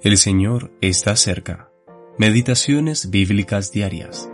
El 0.00 0.16
Señor 0.16 0.70
está 0.80 1.16
cerca. 1.16 1.72
Meditaciones 2.18 3.10
bíblicas 3.10 3.72
diarias. 3.72 4.30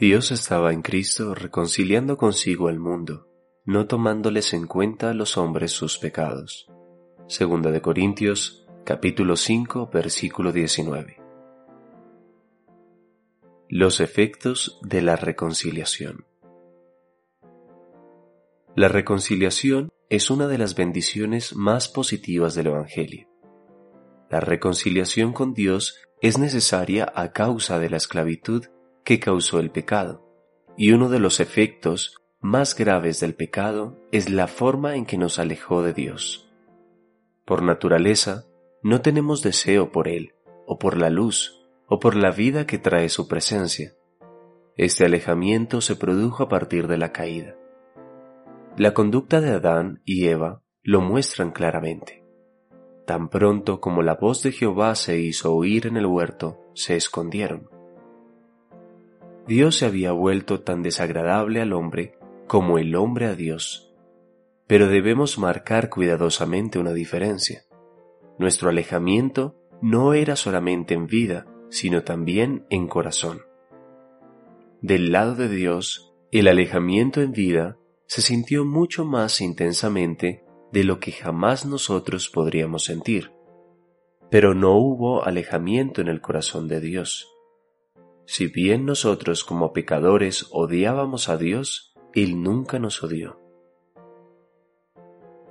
Dios 0.00 0.30
estaba 0.30 0.72
en 0.72 0.80
Cristo 0.80 1.34
reconciliando 1.34 2.16
consigo 2.16 2.68
al 2.68 2.78
mundo, 2.78 3.28
no 3.66 3.86
tomándoles 3.86 4.54
en 4.54 4.66
cuenta 4.66 5.10
a 5.10 5.14
los 5.14 5.36
hombres 5.36 5.70
sus 5.70 5.98
pecados. 5.98 6.66
Segunda 7.26 7.70
de 7.72 7.82
Corintios, 7.82 8.66
capítulo 8.86 9.36
5, 9.36 9.90
versículo 9.92 10.50
19. 10.50 11.20
Los 13.68 14.00
efectos 14.00 14.80
de 14.80 15.02
la 15.02 15.16
reconciliación. 15.16 16.24
La 18.74 18.88
reconciliación 18.88 19.90
es 20.10 20.30
una 20.30 20.48
de 20.48 20.56
las 20.56 20.74
bendiciones 20.74 21.54
más 21.54 21.88
positivas 21.88 22.54
del 22.54 22.68
Evangelio. 22.68 23.28
La 24.30 24.40
reconciliación 24.40 25.34
con 25.34 25.52
Dios 25.52 25.98
es 26.22 26.38
necesaria 26.38 27.12
a 27.14 27.32
causa 27.32 27.78
de 27.78 27.90
la 27.90 27.98
esclavitud 27.98 28.64
que 29.04 29.20
causó 29.20 29.60
el 29.60 29.70
pecado, 29.70 30.24
y 30.78 30.92
uno 30.92 31.10
de 31.10 31.18
los 31.18 31.40
efectos 31.40 32.16
más 32.40 32.74
graves 32.74 33.20
del 33.20 33.34
pecado 33.34 34.00
es 34.10 34.30
la 34.30 34.46
forma 34.46 34.96
en 34.96 35.04
que 35.04 35.18
nos 35.18 35.38
alejó 35.38 35.82
de 35.82 35.92
Dios. 35.92 36.50
Por 37.44 37.62
naturaleza, 37.62 38.46
no 38.82 39.02
tenemos 39.02 39.42
deseo 39.42 39.92
por 39.92 40.08
Él, 40.08 40.34
o 40.66 40.78
por 40.78 40.96
la 40.96 41.10
luz, 41.10 41.66
o 41.86 41.98
por 41.98 42.16
la 42.16 42.30
vida 42.30 42.66
que 42.66 42.78
trae 42.78 43.10
su 43.10 43.28
presencia. 43.28 43.94
Este 44.76 45.04
alejamiento 45.04 45.80
se 45.80 45.96
produjo 45.96 46.44
a 46.44 46.48
partir 46.48 46.86
de 46.86 46.96
la 46.96 47.12
caída. 47.12 47.56
La 48.78 48.94
conducta 48.94 49.40
de 49.40 49.50
Adán 49.50 50.02
y 50.04 50.28
Eva 50.28 50.62
lo 50.84 51.00
muestran 51.00 51.50
claramente. 51.50 52.22
Tan 53.08 53.28
pronto 53.28 53.80
como 53.80 54.02
la 54.02 54.14
voz 54.14 54.44
de 54.44 54.52
Jehová 54.52 54.94
se 54.94 55.18
hizo 55.18 55.52
oír 55.52 55.88
en 55.88 55.96
el 55.96 56.06
huerto, 56.06 56.60
se 56.74 56.94
escondieron. 56.94 57.68
Dios 59.48 59.74
se 59.74 59.86
había 59.86 60.12
vuelto 60.12 60.60
tan 60.60 60.84
desagradable 60.84 61.60
al 61.60 61.72
hombre 61.72 62.20
como 62.46 62.78
el 62.78 62.94
hombre 62.94 63.26
a 63.26 63.34
Dios. 63.34 63.92
Pero 64.68 64.86
debemos 64.86 65.40
marcar 65.40 65.88
cuidadosamente 65.88 66.78
una 66.78 66.92
diferencia. 66.92 67.64
Nuestro 68.38 68.68
alejamiento 68.68 69.56
no 69.82 70.14
era 70.14 70.36
solamente 70.36 70.94
en 70.94 71.08
vida, 71.08 71.48
sino 71.68 72.04
también 72.04 72.64
en 72.70 72.86
corazón. 72.86 73.40
Del 74.82 75.10
lado 75.10 75.34
de 75.34 75.48
Dios, 75.48 76.14
el 76.30 76.46
alejamiento 76.46 77.20
en 77.22 77.32
vida 77.32 77.76
se 78.08 78.22
sintió 78.22 78.64
mucho 78.64 79.04
más 79.04 79.42
intensamente 79.42 80.42
de 80.72 80.82
lo 80.82 80.98
que 80.98 81.12
jamás 81.12 81.66
nosotros 81.66 82.30
podríamos 82.30 82.84
sentir. 82.84 83.32
Pero 84.30 84.54
no 84.54 84.76
hubo 84.76 85.24
alejamiento 85.24 86.00
en 86.00 86.08
el 86.08 86.22
corazón 86.22 86.68
de 86.68 86.80
Dios. 86.80 87.28
Si 88.24 88.46
bien 88.46 88.86
nosotros 88.86 89.44
como 89.44 89.74
pecadores 89.74 90.46
odiábamos 90.52 91.28
a 91.28 91.36
Dios, 91.36 91.94
Él 92.14 92.42
nunca 92.42 92.78
nos 92.78 93.02
odió. 93.02 93.40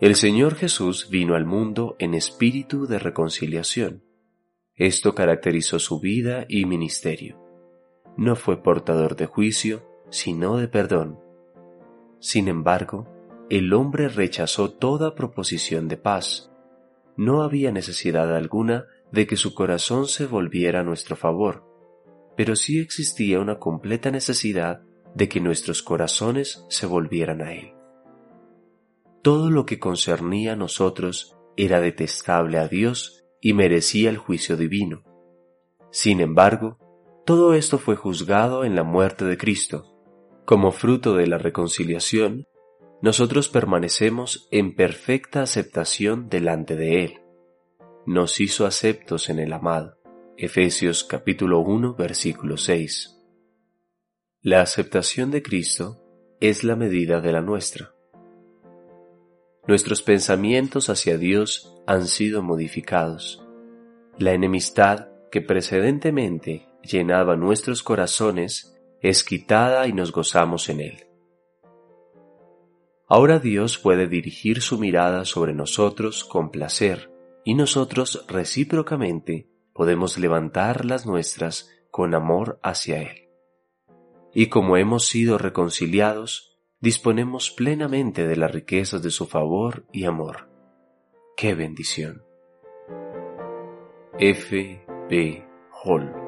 El 0.02 0.16
Señor 0.16 0.56
Jesús 0.56 1.10
vino 1.12 1.36
al 1.36 1.46
mundo 1.46 1.96
en 2.00 2.16
espíritu 2.16 2.88
de 2.88 2.98
reconciliación. 2.98 4.04
Esto 4.74 5.14
caracterizó 5.14 5.78
su 5.78 6.00
vida 6.00 6.46
y 6.50 6.66
ministerio. 6.66 7.40
No 8.18 8.36
fue 8.36 8.64
portador 8.64 9.16
de 9.16 9.28
juicio, 9.28 9.88
sino 10.10 10.58
de 10.58 10.68
perdón 10.68 11.27
sin 12.20 12.48
embargo, 12.48 13.08
el 13.50 13.74
hombre 13.74 14.10
rechazó 14.10 14.72
toda 14.72 15.16
proposición 15.16 15.88
de 15.88 15.98
paz. 15.98 16.52
No 17.16 17.44
había 17.44 17.72
necesidad 17.72 18.36
alguna 18.36 18.86
de 19.12 19.26
que 19.26 19.38
su 19.38 19.54
corazón 19.54 20.08
se 20.08 20.26
volviera 20.26 20.82
a 20.82 20.84
nuestro 20.84 21.16
favor, 21.16 21.64
pero 22.36 22.56
sí 22.56 22.80
existía 22.80 23.40
una 23.40 23.60
completa 23.60 24.12
necesidad 24.12 24.82
de 25.16 25.30
que 25.30 25.40
nuestros 25.40 25.82
corazones 25.82 26.66
se 26.70 26.86
volvieran 26.86 27.42
a 27.42 27.54
Él. 27.54 27.74
Todo 29.22 29.50
lo 29.50 29.66
que 29.66 29.80
concernía 29.80 30.54
a 30.54 30.56
nosotros 30.56 31.36
era 31.56 31.80
detestable 31.80 32.60
a 32.60 32.68
Dios 32.68 33.26
y 33.42 33.54
merecía 33.54 34.10
el 34.10 34.18
juicio 34.18 34.58
divino. 34.58 35.04
Sin 35.90 36.22
embargo, 36.22 36.78
todo 37.26 37.54
esto 37.54 37.80
fue 37.80 37.96
juzgado 37.96 38.64
en 38.64 38.76
la 38.76 38.84
muerte 38.84 39.26
de 39.26 39.38
Cristo, 39.38 39.97
como 40.48 40.72
fruto 40.72 41.14
de 41.14 41.28
la 41.28 41.38
reconciliación, 41.38 42.48
nosotros 43.02 43.50
permanecemos 43.50 44.48
en 44.50 44.76
perfecta 44.76 45.42
aceptación 45.42 46.30
delante 46.30 46.78
de 46.78 47.04
Él. 47.04 47.20
Nos 48.06 48.40
hizo 48.40 48.66
aceptos 48.66 49.30
en 49.30 49.40
el 49.40 49.52
amado. 49.52 49.98
Efesios 50.38 51.04
capítulo 51.04 51.60
1 51.60 51.96
versículo 51.96 52.56
6. 52.56 53.20
La 54.42 54.62
aceptación 54.62 55.32
de 55.32 55.44
Cristo 55.44 56.02
es 56.40 56.64
la 56.64 56.78
medida 56.78 57.20
de 57.20 57.34
la 57.34 57.42
nuestra. 57.42 57.94
Nuestros 59.68 60.02
pensamientos 60.02 60.90
hacia 60.90 61.18
Dios 61.18 61.76
han 61.88 62.08
sido 62.08 62.42
modificados. 62.42 63.46
La 64.18 64.32
enemistad 64.32 65.10
que 65.30 65.42
precedentemente 65.42 66.70
llenaba 66.84 67.36
nuestros 67.36 67.84
corazones 67.84 68.77
es 69.02 69.24
quitada 69.24 69.88
y 69.88 69.94
nos 69.94 70.12
gozamos 70.12 70.70
en 70.70 70.82
Él. 70.82 71.08
Ahora 73.08 73.40
Dios 73.40 73.78
puede 73.78 74.08
dirigir 74.08 74.62
su 74.62 74.78
mirada 74.78 75.24
sobre 75.24 75.54
nosotros 75.54 76.26
con 76.26 76.52
placer 76.52 77.12
y 77.46 77.56
nosotros 77.56 78.26
recíprocamente 78.28 79.50
podemos 79.74 80.18
levantar 80.18 80.84
las 80.84 81.06
nuestras 81.06 81.70
con 81.90 82.14
amor 82.14 82.60
hacia 82.64 83.02
Él. 83.02 83.30
Y 84.34 84.48
como 84.48 84.76
hemos 84.76 85.08
sido 85.08 85.38
reconciliados, 85.38 86.60
disponemos 86.82 87.52
plenamente 87.52 88.28
de 88.28 88.36
las 88.36 88.52
riquezas 88.52 89.02
de 89.02 89.12
su 89.12 89.26
favor 89.26 89.86
y 89.94 90.04
amor. 90.04 90.50
¡Qué 91.38 91.56
bendición! 91.56 92.24
F. 94.20 94.86
B. 95.10 95.46
Hall 95.84 96.27